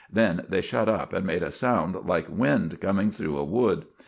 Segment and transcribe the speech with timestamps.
[0.11, 3.85] Then they shut up and made a sound like wind coming through a wood.